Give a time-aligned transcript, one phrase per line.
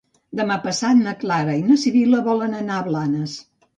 [0.37, 3.37] Demà passat na Clara i na Sibil·la volen anar a Blanes.